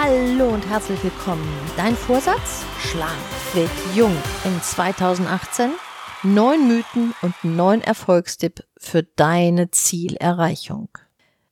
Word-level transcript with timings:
Hallo 0.00 0.50
und 0.50 0.64
herzlich 0.68 1.02
willkommen. 1.02 1.44
Dein 1.76 1.96
Vorsatz? 1.96 2.64
Schlank, 2.78 3.18
wird 3.52 3.68
jung 3.96 4.16
in 4.44 4.62
2018. 4.62 5.72
Neun 6.22 6.68
Mythen 6.68 7.14
und 7.20 7.34
neun 7.42 7.80
Erfolgstipp 7.80 8.62
für 8.76 9.02
deine 9.02 9.72
Zielerreichung. 9.72 10.88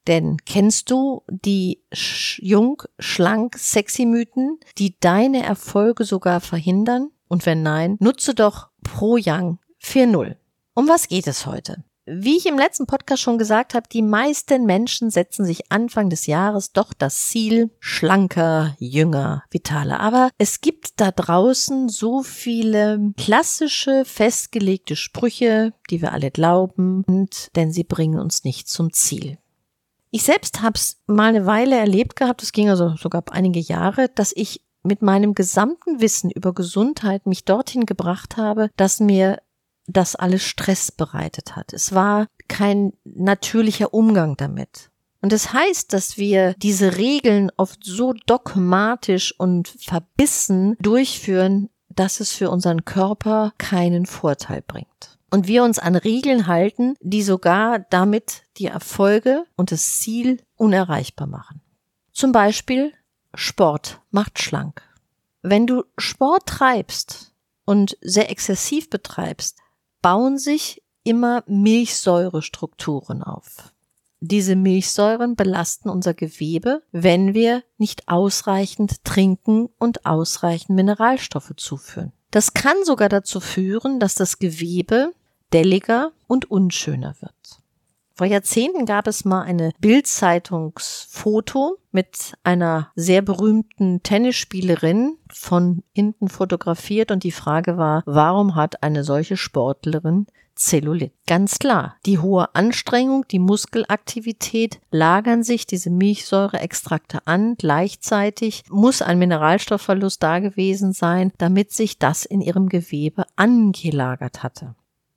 Denn 0.06 0.36
kennst 0.46 0.92
du 0.92 1.24
die 1.28 1.82
sch 1.92 2.38
jung, 2.40 2.84
schlank, 3.00 3.56
sexy 3.58 4.06
Mythen, 4.06 4.60
die 4.78 4.94
deine 5.00 5.42
Erfolge 5.42 6.04
sogar 6.04 6.40
verhindern? 6.40 7.10
Und 7.26 7.46
wenn 7.46 7.64
nein, 7.64 7.96
nutze 7.98 8.32
doch 8.32 8.68
Pro 8.84 9.16
Young 9.16 9.58
4.0. 9.82 10.36
Um 10.72 10.86
was 10.86 11.08
geht 11.08 11.26
es 11.26 11.46
heute? 11.46 11.82
Wie 12.08 12.36
ich 12.36 12.46
im 12.46 12.56
letzten 12.56 12.86
Podcast 12.86 13.20
schon 13.20 13.36
gesagt 13.36 13.74
habe, 13.74 13.88
die 13.92 14.00
meisten 14.00 14.64
Menschen 14.64 15.10
setzen 15.10 15.44
sich 15.44 15.72
Anfang 15.72 16.08
des 16.08 16.26
Jahres 16.26 16.72
doch 16.72 16.92
das 16.92 17.26
Ziel 17.26 17.70
schlanker, 17.80 18.76
jünger, 18.78 19.42
vitaler. 19.50 19.98
Aber 19.98 20.30
es 20.38 20.60
gibt 20.60 21.00
da 21.00 21.10
draußen 21.10 21.88
so 21.88 22.22
viele 22.22 23.12
klassische, 23.16 24.04
festgelegte 24.04 24.94
Sprüche, 24.94 25.72
die 25.90 26.00
wir 26.00 26.12
alle 26.12 26.30
glauben, 26.30 27.02
und 27.08 27.48
denn 27.56 27.72
sie 27.72 27.82
bringen 27.82 28.20
uns 28.20 28.44
nicht 28.44 28.68
zum 28.68 28.92
Ziel. 28.92 29.38
Ich 30.12 30.22
selbst 30.22 30.62
habe 30.62 30.76
es 30.76 30.98
mal 31.08 31.30
eine 31.30 31.44
Weile 31.44 31.76
erlebt 31.76 32.14
gehabt, 32.14 32.40
es 32.44 32.52
ging 32.52 32.70
also 32.70 32.94
sogar 32.96 33.24
einige 33.32 33.58
Jahre, 33.58 34.08
dass 34.14 34.32
ich 34.36 34.62
mit 34.84 35.02
meinem 35.02 35.34
gesamten 35.34 36.00
Wissen 36.00 36.30
über 36.30 36.54
Gesundheit 36.54 37.26
mich 37.26 37.44
dorthin 37.44 37.84
gebracht 37.84 38.36
habe, 38.36 38.70
dass 38.76 39.00
mir 39.00 39.42
das 39.86 40.16
alles 40.16 40.42
Stress 40.42 40.90
bereitet 40.90 41.56
hat. 41.56 41.72
Es 41.72 41.94
war 41.94 42.26
kein 42.48 42.92
natürlicher 43.04 43.94
Umgang 43.94 44.36
damit. 44.36 44.90
Und 45.22 45.32
es 45.32 45.44
das 45.44 45.52
heißt, 45.54 45.92
dass 45.92 46.18
wir 46.18 46.54
diese 46.54 46.96
Regeln 46.96 47.50
oft 47.56 47.84
so 47.84 48.12
dogmatisch 48.26 49.34
und 49.38 49.68
verbissen 49.68 50.76
durchführen, 50.80 51.70
dass 51.88 52.20
es 52.20 52.32
für 52.32 52.50
unseren 52.50 52.84
Körper 52.84 53.52
keinen 53.58 54.06
Vorteil 54.06 54.62
bringt. 54.62 55.18
Und 55.30 55.48
wir 55.48 55.64
uns 55.64 55.78
an 55.78 55.96
Regeln 55.96 56.46
halten, 56.46 56.94
die 57.00 57.22
sogar 57.22 57.80
damit 57.90 58.42
die 58.58 58.66
Erfolge 58.66 59.44
und 59.56 59.72
das 59.72 59.98
Ziel 59.98 60.42
unerreichbar 60.56 61.26
machen. 61.26 61.60
Zum 62.12 62.32
Beispiel 62.32 62.92
Sport 63.34 64.00
macht 64.10 64.38
schlank. 64.40 64.82
Wenn 65.42 65.66
du 65.66 65.84
Sport 65.98 66.46
treibst 66.46 67.32
und 67.64 67.98
sehr 68.00 68.30
exzessiv 68.30 68.88
betreibst, 68.88 69.58
bauen 70.06 70.38
sich 70.38 70.84
immer 71.02 71.42
Milchsäurestrukturen 71.48 73.24
auf. 73.24 73.72
Diese 74.20 74.54
Milchsäuren 74.54 75.34
belasten 75.34 75.88
unser 75.88 76.14
Gewebe, 76.14 76.84
wenn 76.92 77.34
wir 77.34 77.64
nicht 77.76 78.06
ausreichend 78.06 79.02
trinken 79.02 79.68
und 79.80 80.06
ausreichend 80.06 80.76
Mineralstoffe 80.76 81.52
zuführen. 81.56 82.12
Das 82.30 82.54
kann 82.54 82.76
sogar 82.84 83.08
dazu 83.08 83.40
führen, 83.40 83.98
dass 83.98 84.14
das 84.14 84.38
Gewebe 84.38 85.10
delliger 85.52 86.12
und 86.28 86.52
unschöner 86.52 87.16
wird. 87.18 87.60
Vor 88.16 88.26
Jahrzehnten 88.26 88.86
gab 88.86 89.06
es 89.08 89.26
mal 89.26 89.42
eine 89.42 89.72
Bildzeitungsfoto 89.78 91.76
mit 91.92 92.32
einer 92.44 92.90
sehr 92.94 93.20
berühmten 93.20 94.02
Tennisspielerin 94.02 95.18
von 95.30 95.82
hinten 95.92 96.28
fotografiert 96.28 97.10
und 97.10 97.24
die 97.24 97.30
Frage 97.30 97.76
war, 97.76 98.02
warum 98.06 98.54
hat 98.54 98.82
eine 98.82 99.04
solche 99.04 99.36
Sportlerin 99.36 100.26
Zellulit. 100.54 101.12
Ganz 101.26 101.58
klar, 101.58 101.96
die 102.06 102.18
hohe 102.18 102.54
Anstrengung, 102.54 103.26
die 103.30 103.38
Muskelaktivität 103.38 104.80
lagern 104.90 105.42
sich 105.42 105.66
diese 105.66 105.90
Milchsäureextrakte 105.90 107.26
an. 107.26 107.56
Gleichzeitig 107.58 108.64
muss 108.70 109.02
ein 109.02 109.18
Mineralstoffverlust 109.18 110.22
da 110.22 110.38
gewesen 110.38 110.94
sein, 110.94 111.32
damit 111.36 111.72
sich 111.72 111.98
das 111.98 112.24
in 112.24 112.40
ihrem 112.40 112.70
Gewebe 112.70 113.24
angelagert 113.36 114.42
hatte. 114.42 114.74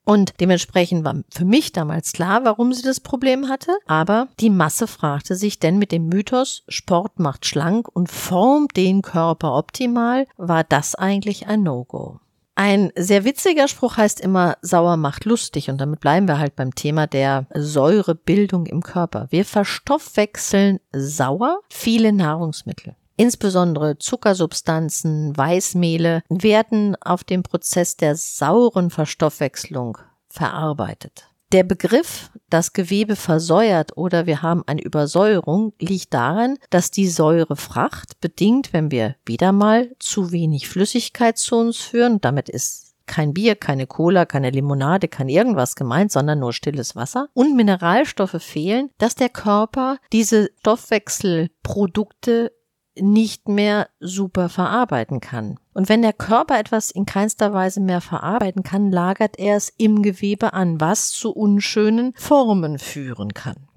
Und 0.10 0.34
dementsprechend 0.40 1.06
war 1.06 1.22
für 1.30 1.46
mich 1.46 1.72
damals 1.72 2.14
klar, 2.14 2.44
warum 2.44 2.74
sie 2.74 2.82
das 2.82 3.00
Problem 3.00 3.48
hatte. 3.48 3.78
Aber 3.86 4.28
die 4.40 4.50
Masse 4.50 4.88
fragte 4.88 5.36
sich 5.36 5.60
denn 5.60 5.78
mit 5.78 5.92
dem 5.92 6.08
Mythos, 6.08 6.64
Sport 6.68 7.20
macht 7.20 7.46
schlank 7.46 7.88
und 7.88 8.10
formt 8.10 8.76
den 8.76 9.04
Körper 9.04 9.56
optimal, 9.56 10.26
war 10.36 10.64
das 10.64 10.96
eigentlich 10.96 11.46
ein 11.46 11.62
No-Go. 11.62 12.20
Ein 12.56 12.92
sehr 12.96 13.24
witziger 13.24 13.68
Spruch 13.68 13.98
heißt 13.98 14.20
immer, 14.20 14.58
sauer 14.64 14.98
macht 14.98 15.26
lustig. 15.26 15.70
Und 15.70 15.80
damit 15.80 16.00
bleiben 16.00 16.28
wir 16.28 16.40
halt 16.40 16.56
beim 16.56 16.74
Thema 16.74 17.06
der 17.06 17.46
Säurebildung 17.54 18.66
im 18.66 18.82
Körper. 18.82 19.28
Wir 19.30 19.46
verstoffwechseln 19.46 20.80
sauer 20.92 21.60
viele 21.70 22.14
Nahrungsmittel. 22.14 22.96
Insbesondere 23.20 23.98
Zuckersubstanzen, 23.98 25.36
Weißmehle 25.36 26.24
werden 26.30 26.96
auf 27.02 27.26
dem 27.26 27.44
Prozess 27.44 27.98
der 27.98 28.16
sauren 28.16 28.90
Verstoffwechslung 28.90 29.98
verarbeitet. 30.30 31.28
Der 31.52 31.64
Begriff, 31.64 32.32
das 32.50 32.72
Gewebe 32.72 33.18
versäuert 33.18 33.98
oder 33.98 34.26
wir 34.26 34.42
haben 34.42 34.64
eine 34.68 34.82
Übersäuerung, 34.82 35.74
liegt 35.82 36.14
daran, 36.14 36.60
dass 36.70 36.92
die 36.92 37.10
Säurefracht 37.10 38.22
bedingt, 38.22 38.72
wenn 38.72 38.90
wir 38.90 39.18
wieder 39.26 39.52
mal 39.52 39.92
zu 40.00 40.32
wenig 40.32 40.70
Flüssigkeit 40.70 41.38
zu 41.38 41.58
uns 41.58 41.76
führen, 41.76 42.22
damit 42.22 42.48
ist 42.48 42.94
kein 43.06 43.34
Bier, 43.34 43.56
keine 43.56 43.86
Cola, 43.86 44.26
keine 44.26 44.52
Limonade, 44.52 45.10
kein 45.10 45.28
irgendwas 45.28 45.76
gemeint, 45.76 46.14
sondern 46.14 46.40
nur 46.40 46.54
stilles 46.54 46.96
Wasser 46.96 47.28
und 47.34 47.58
Mineralstoffe 47.58 48.42
fehlen, 48.42 48.92
dass 48.98 49.16
der 49.16 49.30
Körper 49.30 49.98
diese 50.14 50.52
Stoffwechselprodukte 50.60 52.54
nicht 53.02 53.48
mehr 53.48 53.90
super 54.00 54.50
verarbeiten 54.50 55.20
kann. 55.20 55.60
Und 55.74 55.90
wenn 55.90 56.02
der 56.02 56.14
Körper 56.14 56.60
etwas 56.60 56.92
in 56.92 57.06
keinster 57.06 57.54
Weise 57.54 57.80
mehr 57.80 58.02
verarbeiten 58.02 58.64
kann, 58.64 58.92
lagert 58.92 59.38
er 59.40 59.58
es 59.58 59.74
im 59.78 60.02
Gewebe 60.02 60.54
an, 60.54 60.80
was 60.82 61.12
zu 61.12 61.32
unschönen 61.32 62.14
Formen 62.16 62.80
führen 62.80 63.34
kann. 63.34 63.68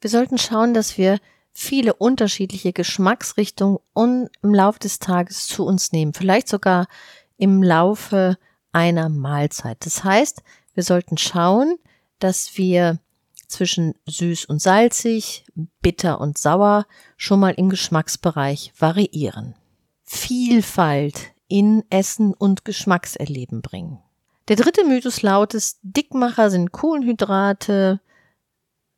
Wir 0.00 0.10
sollten 0.10 0.38
schauen, 0.38 0.74
dass 0.74 0.98
wir 0.98 1.18
viele 1.52 1.94
unterschiedliche 1.94 2.72
Geschmacksrichtungen 2.72 3.78
und 3.94 4.28
im 4.42 4.54
Laufe 4.54 4.78
des 4.78 4.98
Tages 4.98 5.46
zu 5.46 5.64
uns 5.64 5.92
nehmen, 5.92 6.12
vielleicht 6.12 6.48
sogar 6.48 6.86
im 7.38 7.62
Laufe 7.62 8.36
einer 8.72 9.08
Mahlzeit. 9.08 9.78
Das 9.86 10.04
heißt, 10.04 10.42
wir 10.74 10.82
sollten 10.82 11.16
schauen, 11.16 11.78
dass 12.18 12.58
wir 12.58 13.00
zwischen 13.48 13.94
süß 14.06 14.46
und 14.46 14.60
salzig, 14.60 15.44
bitter 15.80 16.20
und 16.20 16.38
sauer 16.38 16.86
schon 17.16 17.40
mal 17.40 17.54
im 17.54 17.68
Geschmacksbereich 17.68 18.72
variieren. 18.78 19.54
Vielfalt 20.04 21.32
in 21.48 21.84
Essen 21.90 22.34
und 22.34 22.64
Geschmackserleben 22.64 23.62
bringen. 23.62 24.00
Der 24.48 24.56
dritte 24.56 24.84
Mythos 24.84 25.22
lautet, 25.22 25.74
Dickmacher 25.82 26.50
sind 26.50 26.72
Kohlenhydrate, 26.72 28.00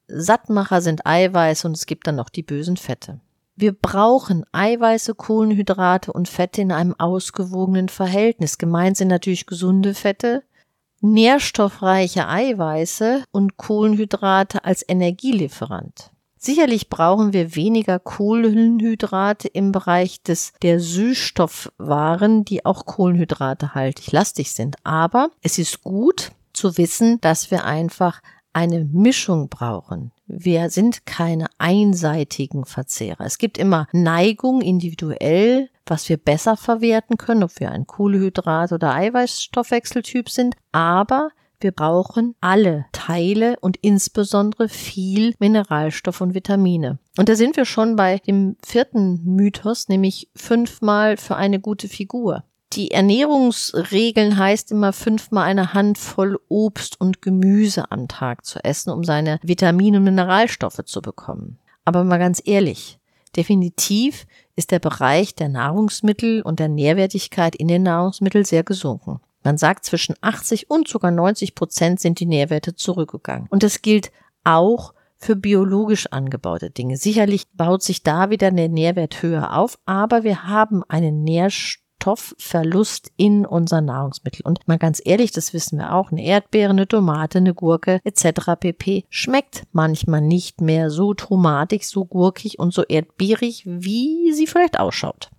Sattmacher 0.07 0.81
sind 0.81 1.07
Eiweiß 1.07 1.65
und 1.65 1.73
es 1.73 1.87
gibt 1.87 2.07
dann 2.07 2.17
noch 2.17 2.29
die 2.29 2.43
bösen 2.43 2.77
Fette. 2.77 3.21
Wir 3.57 3.73
brauchen 3.73 4.45
Eiweiße, 4.53 5.15
Kohlenhydrate 5.15 6.13
und 6.13 6.29
Fette 6.29 6.63
in 6.63 6.71
einem 6.71 6.95
ausgewogenen 6.99 7.89
Verhältnis. 7.89 8.57
Gemeint 8.57 8.97
sind 8.97 9.09
natürlich 9.09 9.47
gesunde 9.47 9.95
Fette, 9.95 10.45
nährstoffreiche 11.01 12.29
Eiweiße 12.29 13.25
und 13.31 13.57
Kohlenhydrate 13.57 14.65
als 14.65 14.85
Energielieferant. 14.87 16.11
Sicherlich 16.41 16.89
brauchen 16.89 17.33
wir 17.33 17.57
weniger 17.57 17.99
Kohlenhydrate 17.99 19.49
im 19.49 19.73
Bereich 19.73 20.23
des, 20.23 20.53
der 20.63 20.79
Süßstoffwaren, 20.79 22.45
die 22.45 22.65
auch 22.65 22.87
Kohlenhydrate 22.87 23.75
haltig 23.75 24.13
lastig 24.13 24.53
sind. 24.53 24.77
Aber 24.85 25.31
es 25.43 25.59
ist 25.59 25.83
gut 25.83 26.31
zu 26.53 26.79
wissen, 26.79 27.21
dass 27.21 27.51
wir 27.51 27.65
einfach 27.65 28.21
eine 28.59 28.85
Mischung 28.85 29.49
brauchen. 29.49 30.13
Wir 30.27 30.69
sind 30.69 31.07
keine 31.07 31.47
einseitigen 31.59 32.65
Verzehrer. 32.65 33.25
Es 33.25 33.39
gibt 33.39 33.57
immer 33.57 33.87
Neigung 33.93 34.61
individuell 34.61 35.71
was 35.91 36.09
wir 36.09 36.17
besser 36.17 36.57
verwerten 36.57 37.17
können, 37.17 37.43
ob 37.43 37.59
wir 37.59 37.71
ein 37.71 37.87
Kohlehydrat- 37.87 38.73
oder 38.73 38.95
Eiweißstoffwechseltyp 38.95 40.29
sind, 40.29 40.55
aber 40.73 41.31
wir 41.61 41.73
brauchen 41.73 42.37
alle 42.41 42.87
Teile 42.93 43.57
und 43.61 43.79
insbesondere 43.79 44.69
viel 44.69 45.35
Mineralstoff 45.41 46.21
und 46.21 46.35
Vitamine. 46.35 46.99
Und 47.17 47.29
da 47.29 47.35
sind 47.35 47.57
wir 47.57 47.65
schon 47.65 47.97
bei 47.97 48.19
dem 48.19 48.57
vierten 48.65 49.25
Mythos, 49.25 49.89
nämlich 49.89 50.31
fünfmal 50.37 51.17
für 51.17 51.35
eine 51.35 51.59
gute 51.59 51.89
Figur. 51.89 52.45
Die 52.75 52.91
Ernährungsregeln 52.91 54.37
heißt 54.37 54.73
immer 54.73 54.93
fünfmal 54.93 55.45
eine 55.45 55.73
Handvoll 55.73 56.39
Obst 56.49 57.01
und 57.01 57.23
Gemüse 57.23 57.91
am 57.91 58.09
Tag 58.09 58.45
zu 58.45 58.63
essen, 58.63 58.91
um 58.91 59.05
seine 59.05 59.39
Vitamine 59.43 59.99
und 59.99 60.05
Mineralstoffe 60.05 60.85
zu 60.85 61.01
bekommen. 61.01 61.59
Aber 61.87 62.05
mal 62.05 62.19
ganz 62.19 62.43
ehrlich, 62.45 62.99
definitiv 63.37 64.27
ist 64.55 64.71
der 64.71 64.81
Bereich 64.81 65.35
der 65.35 65.49
Nahrungsmittel 65.49 66.43
und 66.43 66.61
der 66.61 66.69
Nährwertigkeit 66.69 67.57
in 67.57 67.69
den 67.69 67.85
Nahrungsmitteln 67.85 68.45
sehr 68.45 68.65
gesunken. 68.65 69.21
Man 69.45 69.57
sagt, 69.57 69.87
zwischen 69.87 70.15
80 70.21 70.69
und 70.69 70.89
sogar 70.89 71.11
90 71.11 71.55
Prozent 71.55 72.01
sind 72.01 72.21
die 72.21 72.27
Nährwerte 72.27 72.75
zurückgegangen. 72.75 73.47
Und 73.49 73.63
das 73.63 73.81
gilt 73.81 74.11
auch 74.45 74.93
für 75.17 75.37
biologisch 75.37 76.07
angebaute 76.09 76.71
Dinge. 76.71 76.97
Sicherlich 76.97 77.49
baut 77.53 77.83
sich 77.83 78.03
da 78.03 78.31
wieder 78.31 78.51
der 78.51 78.69
Nährwert 78.69 79.23
höher 79.23 79.57
auf, 79.57 79.79
aber 79.87 80.23
wir 80.23 80.45
haben 80.45 80.83
einen 80.89 81.25
Nährstoffverlust 81.99 83.13
in 83.17 83.45
unseren 83.45 83.87
Nahrungsmitteln. 83.87 84.47
Und 84.47 84.67
mal 84.67 84.79
ganz 84.79 85.01
ehrlich, 85.05 85.33
das 85.33 85.53
wissen 85.53 85.79
wir 85.79 85.95
auch, 85.95 86.11
eine 86.11 86.25
Erdbeere, 86.25 86.71
eine 86.71 86.89
Tomate, 86.89 87.39
eine 87.39 87.55
Gurke 87.55 88.01
etc. 88.05 88.53
pp. 88.59 89.05
schmeckt 89.11 89.65
manchmal 89.73 90.21
nicht 90.21 90.61
mehr 90.61 90.91
so 90.91 91.15
tomatig, 91.15 91.87
so 91.87 92.05
gurkig 92.05 92.59
und 92.59 92.73
so 92.73 92.83
erdbeerig, 92.83 93.65
wie 93.67 94.33
sie 94.33 94.47
vielleicht 94.47 94.79
ausschaut. 94.79 95.31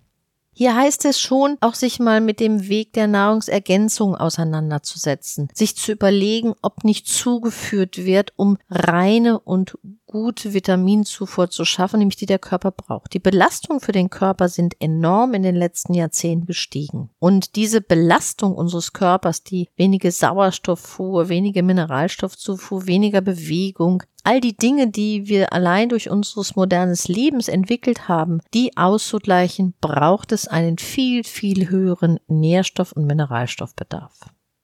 Hier 0.52 0.74
heißt 0.76 1.06
es 1.06 1.18
schon, 1.18 1.56
auch 1.60 1.74
sich 1.74 2.00
mal 2.00 2.20
mit 2.20 2.38
dem 2.38 2.68
Weg 2.68 2.92
der 2.92 3.06
Nahrungsergänzung 3.06 4.14
auseinanderzusetzen, 4.14 5.48
sich 5.54 5.76
zu 5.76 5.92
überlegen, 5.92 6.54
ob 6.60 6.84
nicht 6.84 7.06
zugeführt 7.06 8.04
wird, 8.04 8.34
um 8.36 8.58
reine 8.68 9.38
und 9.38 9.78
gute 10.10 10.54
Vitaminzufuhr 10.54 11.50
zu 11.50 11.64
schaffen, 11.64 12.00
nämlich 12.00 12.16
die 12.16 12.26
der 12.26 12.40
Körper 12.40 12.72
braucht. 12.72 13.14
Die 13.14 13.20
Belastungen 13.20 13.78
für 13.80 13.92
den 13.92 14.10
Körper 14.10 14.48
sind 14.48 14.74
enorm 14.80 15.34
in 15.34 15.44
den 15.44 15.54
letzten 15.54 15.94
Jahrzehnten 15.94 16.46
gestiegen. 16.46 17.10
Und 17.20 17.54
diese 17.54 17.80
Belastung 17.80 18.56
unseres 18.56 18.92
Körpers, 18.92 19.44
die 19.44 19.68
wenige 19.76 20.10
Sauerstofffuhr, 20.10 21.28
wenige 21.28 21.62
Mineralstoffzufuhr, 21.62 22.88
weniger 22.88 23.20
Bewegung, 23.20 24.02
all 24.24 24.40
die 24.40 24.56
Dinge, 24.56 24.90
die 24.90 25.28
wir 25.28 25.52
allein 25.52 25.88
durch 25.88 26.10
unseres 26.10 26.56
modernes 26.56 27.06
Lebens 27.06 27.46
entwickelt 27.46 28.08
haben, 28.08 28.40
die 28.52 28.76
auszugleichen, 28.76 29.74
braucht 29.80 30.32
es 30.32 30.48
einen 30.48 30.78
viel, 30.78 31.22
viel 31.22 31.70
höheren 31.70 32.18
Nährstoff- 32.26 32.92
und 32.92 33.06
Mineralstoffbedarf. 33.06 34.18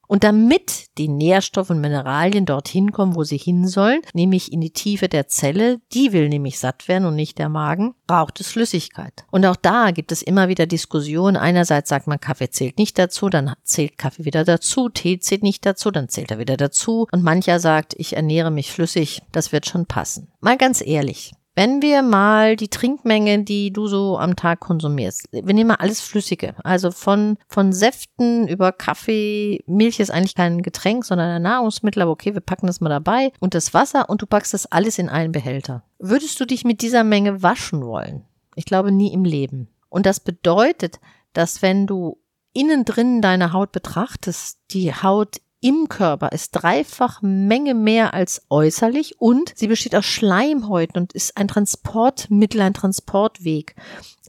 Und 0.07 0.25
damit 0.25 0.87
die 0.99 1.09
Nährstoffe 1.09 1.71
und 1.71 1.81
Mineralien 1.81 2.47
dorthin 2.47 2.93
kommen, 2.93 3.17
wo 3.17 3.25
sie 3.25 3.39
hin 3.39 3.67
sollen, 3.67 4.01
nämlich 4.15 4.53
in 4.53 4.61
die 4.61 4.71
Tiefe 4.71 5.09
der 5.09 5.29
Zelle, 5.29 5.81
die 5.93 6.13
will 6.13 6.29
nämlich 6.29 6.59
satt 6.59 6.89
werden 6.89 7.07
und 7.07 7.17
nicht 7.17 7.39
der 7.39 7.49
Magen, 7.49 7.95
braucht 8.07 8.41
es 8.41 8.49
Flüssigkeit. 8.49 9.25
Und 9.31 9.45
auch 9.45 9.57
da 9.57 9.91
gibt 9.91 10.13
es 10.13 10.23
immer 10.23 10.49
wieder 10.49 10.67
Diskussionen. 10.67 11.37
Einerseits 11.37 11.89
sagt 11.89 12.07
man, 12.07 12.21
Kaffee 12.21 12.51
zählt 12.51 12.79
nicht 12.79 12.99
dazu, 12.99 13.29
dann 13.29 13.55
zählt 13.65 13.99
Kaffee 13.99 14.25
wieder 14.25 14.45
dazu, 14.45 14.89
Tee 14.89 15.19
zählt 15.19 15.43
nicht 15.43 15.67
dazu, 15.67 15.91
dann 15.91 16.09
zählt 16.09 16.31
er 16.31 16.39
wieder 16.39 16.57
dazu. 16.57 17.07
Und 17.13 17.23
mancher 17.23 17.61
sagt, 17.61 17.95
ich 17.97 18.17
ernähre 18.17 18.51
mich 18.51 18.73
flüssig, 18.73 19.23
das 19.33 19.53
wird 19.53 19.67
schon 19.67 19.87
passen. 19.87 20.29
Mal 20.41 20.57
ganz 20.57 20.81
ehrlich, 20.85 21.33
wenn 21.57 21.81
wir 21.81 22.03
mal 22.03 22.55
die 22.55 22.69
Trinkmenge, 22.69 23.43
die 23.43 23.73
du 23.73 23.87
so 23.87 24.19
am 24.19 24.37
Tag 24.37 24.61
konsumierst, 24.61 25.27
wir 25.33 25.55
nehmen 25.55 25.69
mal 25.69 25.77
alles 25.77 26.03
Flüssige, 26.03 26.55
also 26.63 26.91
von, 26.91 27.39
von 27.49 27.73
Säften 27.73 28.47
über 28.47 28.73
Kaffee, 28.73 29.65
Milch 29.67 29.99
ist 29.99 30.11
eigentlich 30.11 30.35
kein 30.35 30.61
Getränk, 30.61 31.07
sondern 31.07 31.31
ein 31.31 31.43
Nahrungsmittel, 31.43 32.03
aber 32.03 32.11
okay, 32.13 32.35
wir 32.35 32.43
packen 32.43 32.67
das 32.67 32.83
mal 32.83 32.91
dabei 32.91 33.33
und 33.41 33.55
das 33.55 33.73
Wasser 33.73 34.11
und 34.11 34.21
du 34.21 34.27
packst 34.27 34.53
das 34.53 34.67
alles 34.67 34.99
in 34.99 35.09
einen 35.09 35.33
Behälter. 35.33 35.83
Würdest 35.99 36.39
du 36.39 36.45
dich 36.45 36.65
mit 36.65 36.83
dieser 36.83 37.05
Menge 37.05 37.43
waschen 37.43 37.85
wollen? 37.85 38.25
Ich 38.55 38.67
glaube 38.67 38.93
nie 38.93 39.13
im 39.13 39.25
Leben. 39.25 39.69
Und 39.89 40.05
das 40.05 40.21
bedeutet, 40.21 41.01
dass 41.33 41.63
wenn 41.63 41.87
du 41.87 42.19
innen 42.53 42.85
drin 42.85 43.23
deine 43.23 43.55
Haut 43.55 43.73
betrachtest, 43.73 44.59
die 44.71 44.93
Haut 44.93 45.39
im 45.67 45.89
Körper 45.89 46.31
ist 46.31 46.53
dreifach 46.53 47.23
Menge 47.23 47.75
mehr 47.75 48.15
als 48.15 48.43
äußerlich 48.51 49.21
und 49.21 49.53
sie 49.57 49.67
besteht 49.67 49.97
aus 49.97 50.05
Schleimhäuten 50.05 50.97
und 50.97 51.13
ist 51.13 51.37
ein 51.37 51.49
Transportmittel, 51.49 52.61
ein 52.61 52.73
Transportweg. 52.73 53.75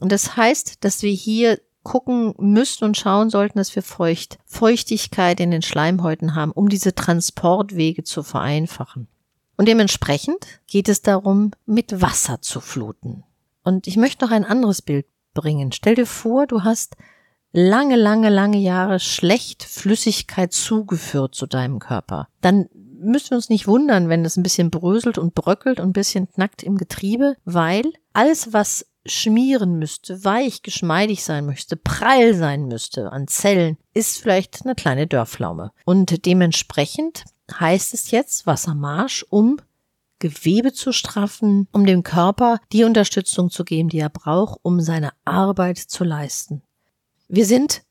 Und 0.00 0.10
das 0.10 0.36
heißt, 0.36 0.82
dass 0.82 1.02
wir 1.02 1.12
hier 1.12 1.60
gucken 1.84 2.34
müssen 2.38 2.82
und 2.82 2.96
schauen 2.96 3.30
sollten, 3.30 3.58
dass 3.58 3.76
wir 3.76 3.84
Feucht, 3.84 4.40
Feuchtigkeit 4.46 5.38
in 5.38 5.52
den 5.52 5.62
Schleimhäuten 5.62 6.34
haben, 6.34 6.50
um 6.50 6.68
diese 6.68 6.92
Transportwege 6.92 8.02
zu 8.02 8.24
vereinfachen. 8.24 9.06
Und 9.56 9.68
dementsprechend 9.68 10.44
geht 10.66 10.88
es 10.88 11.02
darum, 11.02 11.52
mit 11.66 12.02
Wasser 12.02 12.42
zu 12.42 12.60
fluten. 12.60 13.22
Und 13.62 13.86
ich 13.86 13.96
möchte 13.96 14.24
noch 14.24 14.32
ein 14.32 14.44
anderes 14.44 14.82
Bild 14.82 15.06
bringen. 15.34 15.70
Stell 15.70 15.94
dir 15.94 16.06
vor, 16.06 16.48
du 16.48 16.64
hast 16.64 16.96
lange, 17.52 17.96
lange, 17.96 18.28
lange 18.28 18.58
Jahre 18.58 19.00
schlecht 19.00 19.64
Flüssigkeit 19.64 20.52
zugeführt 20.52 21.34
zu 21.34 21.46
deinem 21.46 21.78
Körper, 21.78 22.28
dann 22.40 22.68
müssen 23.00 23.30
wir 23.30 23.36
uns 23.36 23.48
nicht 23.48 23.66
wundern, 23.66 24.08
wenn 24.08 24.24
es 24.24 24.36
ein 24.36 24.42
bisschen 24.42 24.70
bröselt 24.70 25.18
und 25.18 25.34
bröckelt 25.34 25.80
und 25.80 25.90
ein 25.90 25.92
bisschen 25.92 26.28
knackt 26.30 26.62
im 26.62 26.76
Getriebe, 26.76 27.36
weil 27.44 27.84
alles, 28.12 28.52
was 28.52 28.86
schmieren 29.06 29.78
müsste, 29.78 30.24
weich, 30.24 30.62
geschmeidig 30.62 31.24
sein 31.24 31.46
müsste, 31.46 31.76
prall 31.76 32.34
sein 32.34 32.66
müsste 32.66 33.10
an 33.12 33.26
Zellen, 33.26 33.78
ist 33.94 34.18
vielleicht 34.18 34.64
eine 34.64 34.74
kleine 34.74 35.06
Dörrpflaume. 35.06 35.72
Und 35.84 36.26
dementsprechend 36.26 37.24
heißt 37.58 37.94
es 37.94 38.10
jetzt 38.10 38.46
Wassermarsch, 38.46 39.24
um 39.30 39.58
Gewebe 40.18 40.72
zu 40.72 40.92
straffen, 40.92 41.68
um 41.72 41.86
dem 41.86 42.02
Körper 42.02 42.58
die 42.72 42.84
Unterstützung 42.84 43.50
zu 43.50 43.64
geben, 43.64 43.88
die 43.88 44.00
er 44.00 44.10
braucht, 44.10 44.58
um 44.62 44.80
seine 44.80 45.12
Arbeit 45.24 45.78
zu 45.78 46.02
leisten. 46.02 46.62
Wir 47.28 47.44
sind 47.44 47.82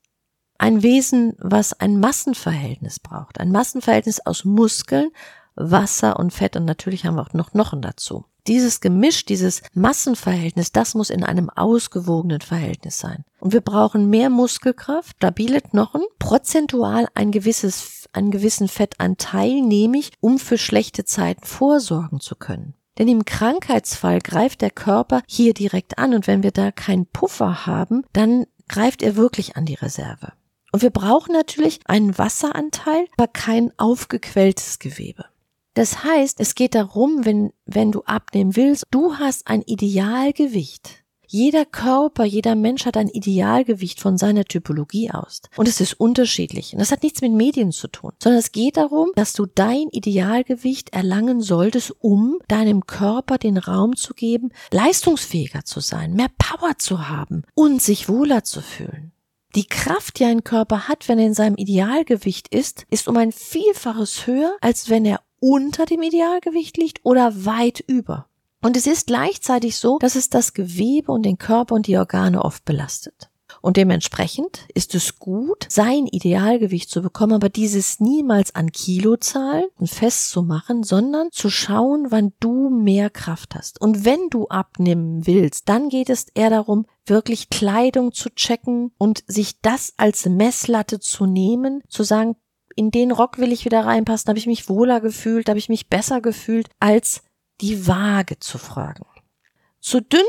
ein 0.57 0.81
Wesen, 0.81 1.35
was 1.37 1.73
ein 1.73 1.99
Massenverhältnis 1.99 2.99
braucht. 2.99 3.39
Ein 3.39 3.51
Massenverhältnis 3.51 4.19
aus 4.25 4.45
Muskeln, 4.45 5.11
Wasser 5.55 6.17
und 6.17 6.33
Fett 6.33 6.55
und 6.55 6.65
natürlich 6.65 7.05
haben 7.05 7.15
wir 7.15 7.21
auch 7.21 7.33
noch 7.33 7.51
Knochen 7.51 7.83
dazu. 7.83 8.25
Dieses 8.47 8.81
Gemisch, 8.81 9.25
dieses 9.25 9.61
Massenverhältnis, 9.73 10.71
das 10.71 10.95
muss 10.95 11.11
in 11.11 11.23
einem 11.23 11.51
ausgewogenen 11.51 12.41
Verhältnis 12.41 12.97
sein. 12.97 13.25
Und 13.39 13.53
wir 13.53 13.61
brauchen 13.61 14.09
mehr 14.09 14.31
Muskelkraft, 14.31 15.17
stabile 15.17 15.61
Knochen, 15.61 16.01
prozentual 16.17 17.07
ein 17.13 17.31
gewisses, 17.31 18.09
einen 18.13 18.31
gewissen 18.31 18.67
Fettanteil, 18.67 19.61
nämlich 19.61 20.13
um 20.19 20.39
für 20.39 20.57
schlechte 20.57 21.05
Zeiten 21.05 21.45
vorsorgen 21.45 22.21
zu 22.21 22.35
können. 22.35 22.73
Denn 22.97 23.07
im 23.07 23.25
Krankheitsfall 23.25 24.19
greift 24.21 24.61
der 24.61 24.71
Körper 24.71 25.21
hier 25.27 25.53
direkt 25.53 25.99
an 25.99 26.15
und 26.15 26.25
wenn 26.25 26.41
wir 26.41 26.51
da 26.51 26.71
keinen 26.71 27.05
Puffer 27.05 27.67
haben, 27.67 28.03
dann 28.13 28.45
greift 28.67 29.01
er 29.01 29.15
wirklich 29.15 29.55
an 29.55 29.65
die 29.65 29.75
Reserve. 29.75 30.33
Und 30.71 30.81
wir 30.81 30.89
brauchen 30.89 31.33
natürlich 31.33 31.79
einen 31.85 32.17
Wasseranteil, 32.17 33.07
aber 33.17 33.27
kein 33.27 33.71
aufgequelltes 33.77 34.79
Gewebe. 34.79 35.25
Das 35.73 36.03
heißt, 36.03 36.39
es 36.39 36.55
geht 36.55 36.75
darum, 36.75 37.23
wenn, 37.23 37.53
wenn 37.65 37.91
du 37.91 38.01
abnehmen 38.03 38.55
willst, 38.55 38.85
du 38.91 39.17
hast 39.17 39.47
ein 39.47 39.61
Idealgewicht. 39.61 41.03
Jeder 41.29 41.65
Körper, 41.65 42.23
jeder 42.23 42.55
Mensch 42.55 42.85
hat 42.85 42.95
ein 42.95 43.09
Idealgewicht 43.09 43.99
von 43.99 44.17
seiner 44.17 44.45
Typologie 44.45 45.11
aus. 45.11 45.41
Und 45.57 45.67
es 45.67 45.81
ist 45.81 45.99
unterschiedlich. 45.99 46.71
Und 46.71 46.79
das 46.79 46.91
hat 46.91 47.03
nichts 47.03 47.19
mit 47.19 47.33
Medien 47.33 47.73
zu 47.73 47.89
tun, 47.89 48.13
sondern 48.23 48.39
es 48.39 48.53
geht 48.53 48.77
darum, 48.77 49.11
dass 49.15 49.33
du 49.33 49.45
dein 49.45 49.89
Idealgewicht 49.89 50.93
erlangen 50.93 51.41
solltest, 51.41 51.93
um 51.99 52.39
deinem 52.47 52.87
Körper 52.87 53.37
den 53.37 53.57
Raum 53.57 53.97
zu 53.97 54.13
geben, 54.13 54.53
leistungsfähiger 54.71 55.65
zu 55.65 55.81
sein, 55.81 56.13
mehr 56.13 56.29
Power 56.37 56.77
zu 56.77 57.09
haben 57.09 57.43
und 57.55 57.81
sich 57.81 58.07
wohler 58.07 58.45
zu 58.45 58.61
fühlen. 58.61 59.11
Die 59.55 59.65
Kraft, 59.65 60.19
die 60.19 60.25
ein 60.25 60.45
Körper 60.45 60.87
hat, 60.87 61.09
wenn 61.09 61.19
er 61.19 61.25
in 61.25 61.33
seinem 61.33 61.55
Idealgewicht 61.55 62.47
ist, 62.53 62.85
ist 62.89 63.07
um 63.07 63.17
ein 63.17 63.33
Vielfaches 63.33 64.27
höher, 64.27 64.55
als 64.61 64.89
wenn 64.89 65.03
er 65.03 65.21
unter 65.39 65.85
dem 65.85 66.01
Idealgewicht 66.01 66.77
liegt 66.77 66.99
oder 67.03 67.45
weit 67.45 67.83
über. 67.85 68.26
Und 68.61 68.75
es 68.75 68.87
ist 68.87 69.07
gleichzeitig 69.07 69.77
so, 69.77 69.99
dass 69.99 70.15
es 70.15 70.29
das 70.29 70.53
Gewebe 70.53 71.11
und 71.11 71.23
den 71.23 71.37
Körper 71.37 71.75
und 71.75 71.87
die 71.87 71.97
Organe 71.97 72.43
oft 72.43 72.65
belastet. 72.65 73.29
Und 73.61 73.77
dementsprechend 73.77 74.67
ist 74.73 74.93
es 74.95 75.19
gut, 75.19 75.65
sein 75.69 76.05
Idealgewicht 76.05 76.89
zu 76.89 77.01
bekommen, 77.01 77.33
aber 77.33 77.49
dieses 77.49 77.99
niemals 77.99 78.53
an 78.55 78.71
Kilozahlen 78.71 79.67
festzumachen, 79.83 80.83
sondern 80.83 81.31
zu 81.31 81.49
schauen, 81.49 82.07
wann 82.09 82.33
du 82.39 82.69
mehr 82.69 83.09
Kraft 83.09 83.55
hast. 83.55 83.81
Und 83.81 84.05
wenn 84.05 84.29
du 84.29 84.47
abnehmen 84.47 85.25
willst, 85.25 85.69
dann 85.69 85.89
geht 85.89 86.09
es 86.09 86.27
eher 86.33 86.49
darum, 86.49 86.85
wirklich 87.05 87.49
Kleidung 87.49 88.11
zu 88.11 88.29
checken 88.29 88.91
und 88.97 89.23
sich 89.27 89.61
das 89.61 89.93
als 89.97 90.25
Messlatte 90.25 90.99
zu 90.99 91.25
nehmen, 91.25 91.81
zu 91.87 92.03
sagen, 92.03 92.35
in 92.75 92.91
den 92.91 93.11
Rock 93.11 93.39
will 93.39 93.51
ich 93.51 93.65
wieder 93.65 93.85
reinpassen, 93.85 94.29
habe 94.29 94.37
ich 94.37 94.45
mich 94.45 94.69
wohler 94.69 95.01
gefühlt, 95.01 95.49
habe 95.49 95.57
ich 95.57 95.67
mich 95.67 95.89
besser 95.89 96.21
gefühlt, 96.21 96.69
als 96.79 97.23
die 97.61 97.87
Waage 97.87 98.39
zu 98.39 98.57
fragen. 98.57 99.05
Zu 99.79 100.01
dünn 100.01 100.25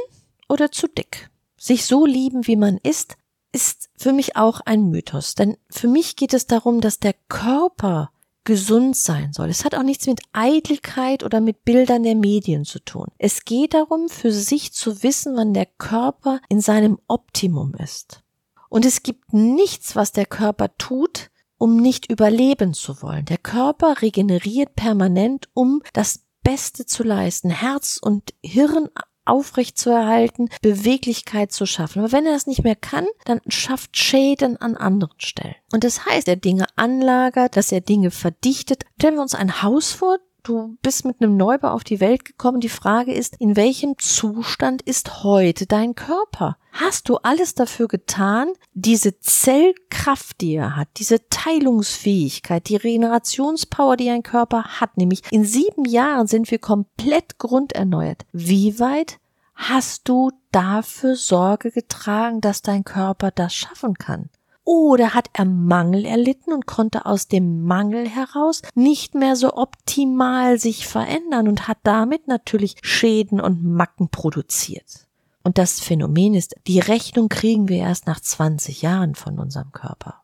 oder 0.49 0.71
zu 0.71 0.89
dick? 0.89 1.31
Sich 1.57 1.85
so 1.85 2.07
lieben, 2.07 2.47
wie 2.47 2.57
man 2.57 2.79
ist, 2.79 3.17
ist 3.53 3.91
für 3.97 4.13
mich 4.13 4.37
auch 4.37 4.61
ein 4.61 4.91
Mythos. 4.91 5.35
Denn 5.35 5.57
für 5.71 5.89
mich 5.89 6.17
geht 6.17 6.35
es 6.35 6.47
darum, 6.47 6.81
dass 6.81 7.01
der 7.01 7.15
Körper 7.29 8.11
gesund 8.45 8.97
sein 8.97 9.33
soll. 9.33 9.51
Es 9.51 9.65
hat 9.65 9.75
auch 9.75 9.83
nichts 9.83 10.07
mit 10.07 10.21
Eitelkeit 10.33 11.23
oder 11.23 11.41
mit 11.41 11.65
Bildern 11.65 12.03
der 12.03 12.15
Medien 12.15 12.65
zu 12.65 12.79
tun. 12.79 13.09
Es 13.19 13.45
geht 13.45 13.75
darum, 13.75 14.09
für 14.09 14.33
sich 14.33 14.73
zu 14.73 15.03
wissen, 15.03 15.37
wann 15.37 15.53
der 15.53 15.67
Körper 15.67 16.41
in 16.49 16.61
seinem 16.61 16.99
Optimum 17.09 17.75
ist. 17.75 18.23
Und 18.71 18.87
es 18.87 19.03
gibt 19.03 19.35
nichts, 19.35 19.97
was 19.97 20.13
der 20.13 20.27
Körper 20.27 20.75
tut, 20.79 21.31
um 21.59 21.77
nicht 21.77 22.11
überleben 22.11 22.73
zu 22.73 23.03
wollen. 23.03 23.25
Der 23.27 23.39
Körper 23.39 24.01
regeneriert 24.01 24.77
permanent, 24.77 25.49
um 25.53 25.83
das 25.93 26.21
Beste 26.49 26.87
zu 26.87 27.03
leisten, 27.03 27.51
Herz 27.51 27.99
und 28.01 28.33
Hirn 28.43 28.89
aufrecht 29.27 29.77
zu 29.77 29.91
erhalten, 29.91 30.49
Beweglichkeit 30.63 31.53
zu 31.53 31.67
schaffen. 31.67 31.99
Aber 31.99 32.11
wenn 32.11 32.25
er 32.25 32.33
das 32.33 32.47
nicht 32.47 32.65
mehr 32.65 32.75
kann, 32.75 33.07
dann 33.27 33.43
schafft 33.49 33.99
Schäden 33.99 34.57
an 34.57 34.75
anderen 34.75 35.21
Stellen. 35.21 35.57
Und 35.73 35.85
das 35.85 36.07
heißt, 36.07 36.27
er 36.27 36.37
Dinge 36.37 36.65
anlagert, 36.75 37.55
dass 37.59 37.71
er 37.71 37.83
Dinge 37.83 38.11
verdichtet. 38.11 38.87
Stellen 38.99 39.17
wir 39.17 39.21
uns 39.21 39.35
ein 39.35 39.61
Haus 39.61 39.93
vor, 39.93 40.17
Du 40.49 40.79
bist 40.81 41.05
mit 41.05 41.21
einem 41.21 41.37
Neubau 41.37 41.69
auf 41.73 41.85
die 41.85 42.01
Welt 42.01 42.25
gekommen. 42.25 42.61
Die 42.61 42.71
Frage 42.71 43.13
ist, 43.13 43.37
in 43.39 43.55
welchem 43.55 43.99
Zustand 43.99 44.81
ist 44.81 45.23
heute 45.23 45.67
dein 45.67 45.95
Körper? 45.95 46.57
Hast 46.73 47.11
du 47.11 47.17
alles 47.17 47.55
dafür 47.55 47.87
getan, 47.87 48.55
diese 48.73 49.21
Zellkraft, 49.21 50.41
die 50.41 50.55
er 50.55 50.75
hat, 50.75 50.89
diese 50.97 51.29
Teilungsfähigkeit, 51.29 52.67
die 52.71 52.77
Regenerationspower, 52.77 53.99
die 53.99 54.09
ein 54.09 54.23
Körper 54.23 54.81
hat, 54.81 54.97
nämlich 54.97 55.21
in 55.31 55.45
sieben 55.45 55.85
Jahren 55.85 56.27
sind 56.27 56.51
wir 56.51 56.59
komplett 56.59 57.37
grunderneuert. 57.37 58.25
Wie 58.33 58.81
weit 58.81 59.19
hast 59.55 60.09
du 60.09 60.31
dafür 60.51 61.15
Sorge 61.17 61.71
getragen, 61.71 62.41
dass 62.41 62.63
dein 62.63 62.85
Körper 62.85 63.31
das 63.33 63.55
schaffen 63.55 63.97
kann? 63.99 64.31
Oder 64.71 65.15
hat 65.15 65.31
er 65.33 65.47
Mangel 65.47 66.05
erlitten 66.05 66.53
und 66.53 66.67
konnte 66.67 67.07
aus 67.07 67.27
dem 67.27 67.63
Mangel 67.63 68.07
heraus 68.07 68.61
nicht 68.75 69.15
mehr 69.15 69.35
so 69.35 69.55
optimal 69.55 70.59
sich 70.59 70.87
verändern 70.87 71.49
und 71.49 71.69
hat 71.69 71.79
damit 71.85 72.29
natürlich 72.29 72.75
Schäden 72.83 73.41
und 73.41 73.65
Macken 73.65 74.11
produziert. 74.11 75.07
Und 75.43 75.57
das 75.57 75.81
Phänomen 75.81 76.35
ist, 76.35 76.55
die 76.67 76.81
Rechnung 76.81 77.31
kriegen 77.31 77.71
wir 77.71 77.79
erst 77.79 78.07
nach 78.07 78.21
20 78.21 78.83
Jahren 78.83 79.15
von 79.15 79.39
unserem 79.39 79.73
Körper. 79.73 80.21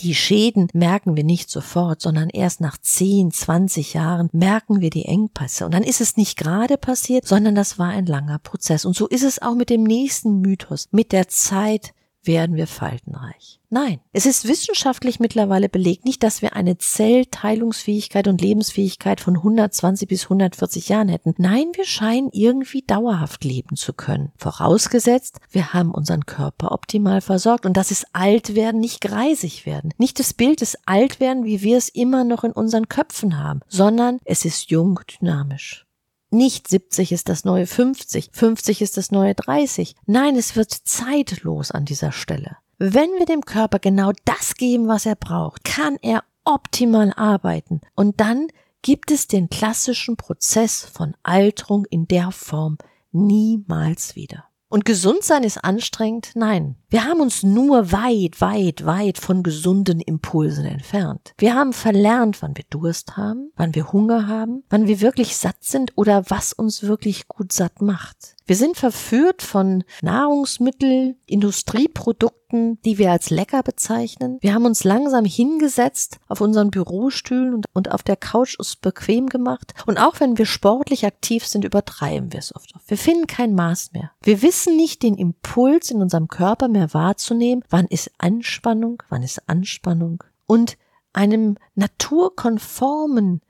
Die 0.00 0.16
Schäden 0.16 0.66
merken 0.72 1.16
wir 1.16 1.22
nicht 1.22 1.48
sofort, 1.48 2.00
sondern 2.00 2.30
erst 2.30 2.60
nach 2.60 2.76
10, 2.76 3.30
20 3.30 3.94
Jahren 3.94 4.28
merken 4.32 4.80
wir 4.80 4.90
die 4.90 5.04
Engpässe. 5.04 5.66
Und 5.66 5.72
dann 5.72 5.84
ist 5.84 6.00
es 6.00 6.16
nicht 6.16 6.36
gerade 6.36 6.78
passiert, 6.78 7.28
sondern 7.28 7.54
das 7.54 7.78
war 7.78 7.90
ein 7.90 8.06
langer 8.06 8.40
Prozess. 8.40 8.86
Und 8.86 8.96
so 8.96 9.06
ist 9.06 9.22
es 9.22 9.40
auch 9.40 9.54
mit 9.54 9.70
dem 9.70 9.84
nächsten 9.84 10.40
Mythos. 10.40 10.88
Mit 10.90 11.12
der 11.12 11.28
Zeit 11.28 11.94
werden 12.26 12.56
wir 12.56 12.66
faltenreich. 12.66 13.60
Nein, 13.70 13.98
es 14.12 14.24
ist 14.24 14.46
wissenschaftlich 14.46 15.18
mittlerweile 15.18 15.68
belegt, 15.68 16.04
nicht, 16.04 16.22
dass 16.22 16.42
wir 16.42 16.54
eine 16.54 16.78
Zellteilungsfähigkeit 16.78 18.28
und 18.28 18.40
Lebensfähigkeit 18.40 19.20
von 19.20 19.36
120 19.36 20.08
bis 20.08 20.24
140 20.24 20.88
Jahren 20.88 21.08
hätten. 21.08 21.34
Nein, 21.38 21.66
wir 21.74 21.84
scheinen 21.84 22.28
irgendwie 22.32 22.82
dauerhaft 22.82 23.42
leben 23.42 23.74
zu 23.76 23.92
können. 23.92 24.30
Vorausgesetzt, 24.36 25.40
wir 25.50 25.72
haben 25.72 25.90
unseren 25.90 26.24
Körper 26.24 26.72
optimal 26.72 27.20
versorgt 27.20 27.66
und 27.66 27.76
das 27.76 27.90
ist 27.90 28.06
alt 28.12 28.54
werden, 28.54 28.80
nicht 28.80 29.00
greisig 29.00 29.66
werden. 29.66 29.92
Nicht 29.98 30.20
das 30.20 30.34
Bild 30.34 30.60
des 30.60 30.78
Altwerden, 30.86 31.44
wie 31.44 31.62
wir 31.62 31.76
es 31.76 31.88
immer 31.88 32.22
noch 32.22 32.44
in 32.44 32.52
unseren 32.52 32.88
Köpfen 32.88 33.42
haben, 33.42 33.60
sondern 33.68 34.18
es 34.24 34.44
ist 34.44 34.70
jung, 34.70 35.00
dynamisch. 35.20 35.84
Nicht 36.34 36.66
70 36.66 37.12
ist 37.12 37.28
das 37.28 37.44
neue 37.44 37.64
50, 37.64 38.30
50 38.32 38.82
ist 38.82 38.96
das 38.96 39.12
neue 39.12 39.36
30. 39.36 39.94
Nein, 40.06 40.34
es 40.34 40.56
wird 40.56 40.72
zeitlos 40.72 41.70
an 41.70 41.84
dieser 41.84 42.10
Stelle. 42.10 42.56
Wenn 42.76 43.08
wir 43.18 43.24
dem 43.24 43.42
Körper 43.42 43.78
genau 43.78 44.10
das 44.24 44.56
geben, 44.56 44.88
was 44.88 45.06
er 45.06 45.14
braucht, 45.14 45.62
kann 45.62 45.96
er 46.02 46.24
optimal 46.44 47.12
arbeiten. 47.14 47.82
Und 47.94 48.18
dann 48.20 48.48
gibt 48.82 49.12
es 49.12 49.28
den 49.28 49.48
klassischen 49.48 50.16
Prozess 50.16 50.84
von 50.84 51.14
Alterung 51.22 51.84
in 51.84 52.08
der 52.08 52.32
Form 52.32 52.78
niemals 53.12 54.16
wieder. 54.16 54.44
Und 54.74 54.84
gesund 54.84 55.22
sein 55.22 55.44
ist 55.44 55.62
anstrengend? 55.62 56.32
Nein. 56.34 56.74
Wir 56.88 57.04
haben 57.04 57.20
uns 57.20 57.44
nur 57.44 57.92
weit, 57.92 58.40
weit, 58.40 58.84
weit 58.84 59.18
von 59.18 59.44
gesunden 59.44 60.00
Impulsen 60.00 60.64
entfernt. 60.64 61.32
Wir 61.38 61.54
haben 61.54 61.72
verlernt, 61.72 62.42
wann 62.42 62.56
wir 62.56 62.64
Durst 62.70 63.16
haben, 63.16 63.52
wann 63.54 63.76
wir 63.76 63.92
Hunger 63.92 64.26
haben, 64.26 64.64
wann 64.70 64.88
wir 64.88 65.00
wirklich 65.00 65.36
satt 65.36 65.58
sind 65.60 65.92
oder 65.94 66.24
was 66.28 66.52
uns 66.52 66.82
wirklich 66.82 67.28
gut 67.28 67.52
satt 67.52 67.82
macht. 67.82 68.34
Wir 68.46 68.56
sind 68.56 68.76
verführt 68.76 69.40
von 69.40 69.84
Nahrungsmittel, 70.02 71.16
Industrieprodukten, 71.24 72.78
die 72.82 72.98
wir 72.98 73.10
als 73.10 73.30
lecker 73.30 73.62
bezeichnen. 73.62 74.36
Wir 74.42 74.52
haben 74.52 74.66
uns 74.66 74.84
langsam 74.84 75.24
hingesetzt 75.24 76.18
auf 76.28 76.42
unseren 76.42 76.70
Bürostühlen 76.70 77.54
und, 77.54 77.66
und 77.72 77.90
auf 77.90 78.02
der 78.02 78.16
Couch 78.16 78.56
es 78.60 78.76
bequem 78.76 79.28
gemacht. 79.28 79.72
Und 79.86 79.96
auch 79.96 80.20
wenn 80.20 80.36
wir 80.36 80.44
sportlich 80.44 81.06
aktiv 81.06 81.46
sind, 81.46 81.64
übertreiben 81.64 82.34
wir 82.34 82.38
es 82.38 82.54
oft. 82.54 82.74
Wir 82.86 82.98
finden 82.98 83.26
kein 83.26 83.54
Maß 83.54 83.92
mehr. 83.92 84.10
Wir 84.22 84.42
wissen 84.42 84.76
nicht 84.76 85.02
den 85.02 85.14
Impuls 85.14 85.90
in 85.90 86.02
unserem 86.02 86.28
Körper 86.28 86.68
mehr 86.68 86.92
wahrzunehmen. 86.92 87.64
Wann 87.70 87.86
ist 87.86 88.10
Anspannung? 88.18 89.02
Wann 89.08 89.22
ist 89.22 89.48
Anspannung? 89.48 90.22
Und 90.46 90.76
einem 91.14 91.56
naturkonformen 91.76 93.40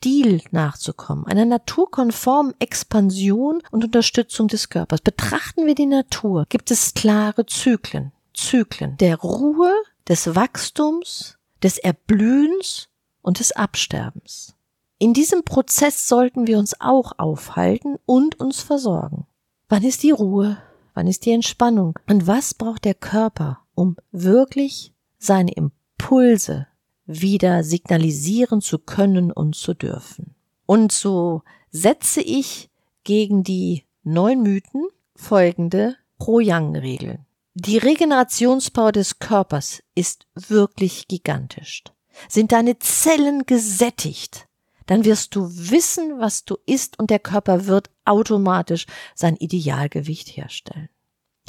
Stil 0.00 0.42
nachzukommen, 0.52 1.26
einer 1.26 1.44
naturkonformen 1.44 2.54
Expansion 2.60 3.60
und 3.72 3.84
Unterstützung 3.84 4.46
des 4.46 4.68
Körpers. 4.68 5.00
Betrachten 5.00 5.66
wir 5.66 5.74
die 5.74 5.86
Natur, 5.86 6.46
gibt 6.48 6.70
es 6.70 6.94
klare 6.94 7.46
Zyklen, 7.46 8.12
Zyklen 8.32 8.96
der 8.98 9.16
Ruhe, 9.16 9.72
des 10.06 10.36
Wachstums, 10.36 11.36
des 11.64 11.78
Erblühens 11.78 12.88
und 13.22 13.40
des 13.40 13.50
Absterbens. 13.50 14.54
In 14.98 15.14
diesem 15.14 15.42
Prozess 15.42 16.06
sollten 16.06 16.46
wir 16.46 16.58
uns 16.58 16.80
auch 16.80 17.18
aufhalten 17.18 17.96
und 18.06 18.38
uns 18.38 18.62
versorgen. 18.62 19.26
Wann 19.68 19.82
ist 19.82 20.04
die 20.04 20.12
Ruhe? 20.12 20.58
Wann 20.94 21.08
ist 21.08 21.26
die 21.26 21.32
Entspannung? 21.32 21.98
Und 22.08 22.28
was 22.28 22.54
braucht 22.54 22.84
der 22.84 22.94
Körper, 22.94 23.64
um 23.74 23.96
wirklich 24.12 24.94
seine 25.18 25.50
Impulse 25.54 26.67
wieder 27.08 27.64
signalisieren 27.64 28.60
zu 28.60 28.78
können 28.78 29.32
und 29.32 29.56
zu 29.56 29.74
dürfen. 29.74 30.34
Und 30.66 30.92
so 30.92 31.42
setze 31.70 32.20
ich 32.20 32.70
gegen 33.02 33.42
die 33.42 33.84
neun 34.04 34.42
Mythen 34.42 34.86
folgende 35.16 35.96
Pro-Yang-Regeln. 36.18 37.24
Die 37.54 37.78
Regenerationspower 37.78 38.92
des 38.92 39.18
Körpers 39.18 39.82
ist 39.94 40.26
wirklich 40.34 41.08
gigantisch. 41.08 41.82
Sind 42.28 42.52
deine 42.52 42.78
Zellen 42.78 43.46
gesättigt, 43.46 44.46
dann 44.86 45.04
wirst 45.04 45.34
du 45.34 45.48
wissen, 45.50 46.18
was 46.18 46.44
du 46.44 46.56
isst 46.66 46.98
und 46.98 47.10
der 47.10 47.18
Körper 47.18 47.66
wird 47.66 47.90
automatisch 48.04 48.86
sein 49.14 49.36
Idealgewicht 49.36 50.36
herstellen. 50.36 50.88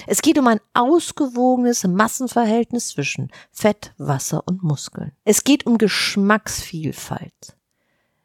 Es 0.07 0.21
geht 0.21 0.37
um 0.37 0.47
ein 0.47 0.59
ausgewogenes 0.73 1.85
Massenverhältnis 1.85 2.89
zwischen 2.89 3.31
Fett, 3.51 3.93
Wasser 3.97 4.43
und 4.47 4.63
Muskeln. 4.63 5.11
Es 5.23 5.43
geht 5.43 5.65
um 5.65 5.77
Geschmacksvielfalt. 5.77 7.55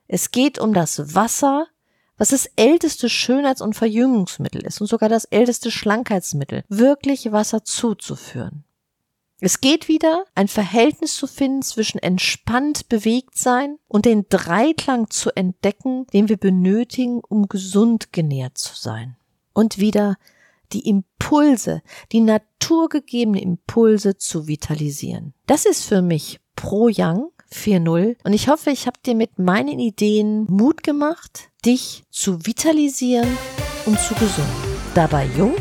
Es 0.07 0.31
geht 0.31 0.59
um 0.59 0.75
das 0.75 1.15
Wasser, 1.15 1.67
was 2.17 2.29
das 2.29 2.47
älteste 2.57 3.09
Schönheits- 3.09 3.61
und 3.61 3.75
Verjüngungsmittel 3.75 4.65
ist 4.65 4.81
und 4.81 4.87
sogar 4.87 5.09
das 5.09 5.25
älteste 5.25 5.71
Schlankheitsmittel, 5.71 6.65
wirklich 6.69 7.33
Wasser 7.33 7.65
zuzuführen. 7.65 8.65
Es 9.41 9.61
geht 9.61 9.89
wieder, 9.89 10.25
ein 10.35 10.49
Verhältnis 10.49 11.17
zu 11.17 11.27
finden 11.27 11.63
zwischen 11.63 11.99
entspannt 11.99 12.89
bewegt 12.89 13.37
sein 13.37 13.79
und 13.89 14.07
den 14.07 14.27
Dreiklang 14.29 15.11
zu 15.11 15.37
entdecken, 15.37 16.07
den 16.13 16.29
wir 16.29 16.37
benötigen, 16.37 17.21
um 17.21 17.49
gesund 17.49 18.13
genährt 18.13 18.57
zu 18.57 18.75
sein. 18.75 19.17
Und 19.53 19.79
wieder 19.79 20.17
die 20.73 20.89
Impulse, 20.89 21.83
die 22.13 22.21
naturgegebenen 22.21 23.41
Impulse 23.41 24.17
zu 24.17 24.47
vitalisieren. 24.47 25.35
Das 25.47 25.67
ist 25.67 25.85
für 25.85 26.03
mich 26.03 26.41
Pro 26.57 26.89
Young 26.89 27.31
4.0 27.53 28.17
und 28.25 28.33
ich 28.33 28.49
hoffe, 28.49 28.71
ich 28.71 28.87
habe 28.87 28.99
dir 29.05 29.15
mit 29.15 29.39
meinen 29.39 29.79
Ideen 29.79 30.45
Mut 30.49 30.83
gemacht, 30.83 31.51
dich 31.65 32.05
zu 32.11 32.45
vitalisieren 32.47 33.29
und 33.87 33.99
zu 34.01 34.15
gesunden. 34.15 34.53
Dabei 34.95 35.29
jung, 35.37 35.55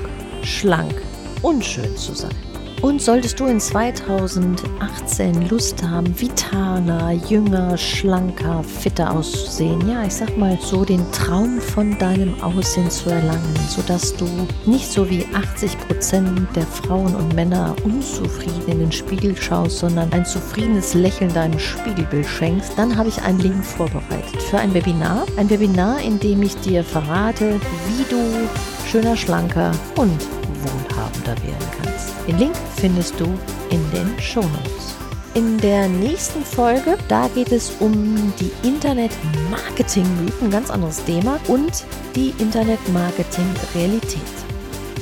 schlank 0.44 1.02
und 1.42 1.64
schön 1.64 1.96
zu 1.98 2.14
sein. 2.14 2.53
Und 2.84 3.02
solltest 3.02 3.40
du 3.40 3.46
in 3.46 3.62
2018 3.62 5.48
Lust 5.48 5.82
haben, 5.82 6.20
vitaler, 6.20 7.14
jünger, 7.14 7.78
schlanker, 7.78 8.62
fitter 8.62 9.10
auszusehen, 9.10 9.88
ja, 9.88 10.04
ich 10.04 10.14
sag 10.14 10.38
mal 10.38 10.60
so 10.62 10.84
den 10.84 11.02
Traum 11.14 11.62
von 11.62 11.98
deinem 11.98 12.44
Aussehen 12.44 12.92
zu 12.92 13.10
erlangen, 13.10 13.56
sodass 13.70 14.14
du 14.18 14.28
nicht 14.66 14.92
so 14.92 15.10
wie 15.10 15.26
80 15.34 15.80
Prozent 15.88 16.54
der 16.58 16.68
Frauen 16.68 17.16
und 17.16 17.34
Männer 17.34 17.74
unzufrieden 17.86 18.68
in 18.68 18.80
den 18.80 18.92
Spiegel 18.92 19.34
schaust, 19.38 19.78
sondern 19.78 20.12
ein 20.12 20.26
zufriedenes 20.26 20.94
Lächeln 20.94 21.34
deinem 21.34 21.60
Spiegelbild 21.60 22.28
schenkst, 22.28 22.74
dann 22.76 22.98
habe 22.98 23.08
ich 23.08 23.22
einen 23.22 23.40
Link 23.40 23.64
vorbereitet 23.64 24.42
für 24.50 24.58
ein 24.58 24.74
Webinar. 24.74 25.26
Ein 25.38 25.50
Webinar, 25.50 26.02
in 26.02 26.20
dem 26.20 26.42
ich 26.42 26.58
dir 26.58 26.84
verrate, 26.84 27.62
wie 27.88 28.04
du 28.10 28.50
schöner, 28.90 29.16
schlanker 29.16 29.72
und 29.96 30.20
wohlhabender 30.64 31.36
werden 31.44 31.68
kannst. 31.82 32.14
Den 32.28 32.38
Link 32.40 32.56
findest 32.78 33.20
du 33.20 33.26
in 33.70 33.92
den 33.92 34.20
Shownotes. 34.20 34.96
In 35.36 35.58
der 35.58 35.88
nächsten 35.88 36.44
Folge, 36.44 36.98
da 37.08 37.28
geht 37.28 37.52
es 37.52 37.72
um 37.80 38.32
die 38.40 38.52
Internet-Marketing-Mythen, 38.68 40.52
ganz 40.52 40.70
anderes 40.70 41.04
Thema, 41.06 41.40
und 41.48 41.86
die 42.16 42.36
Internet-Marketing-Realität. 42.38 44.22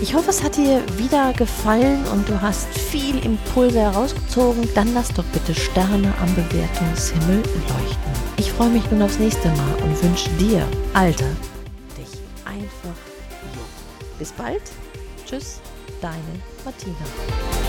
Ich 0.01 0.15
hoffe, 0.15 0.32
es 0.32 0.41
hat 0.41 0.58
dir 0.58 0.82
wieder 0.98 1.34
gefallen 1.34 2.03
und 2.12 2.27
du 2.27 2.41
hast 2.41 2.68
viel 2.70 3.24
Impulse 3.24 3.82
herausgezogen. 3.82 4.68
Dann 4.74 4.94
lass 4.96 5.10
doch 5.10 5.25
bitte 5.25 5.53
Sterne 5.53 6.12
am 6.20 6.34
Bewertungshimmel 6.34 7.38
leuchten. 7.38 8.12
Ich 8.38 8.51
freue 8.51 8.70
mich 8.70 8.89
nun 8.89 9.03
aufs 9.03 9.20
nächste 9.20 9.50
Mal 9.50 9.75
und 9.84 10.01
wünsche 10.01 10.30
dir, 10.39 10.65
Alter, 10.94 11.30
dich 11.96 12.20
einfach 12.46 12.98
jung. 13.53 13.65
Bis 14.18 14.32
bald. 14.32 14.63
Tschüss, 15.32 15.62
deine 16.02 16.42
Martina. 16.66 17.61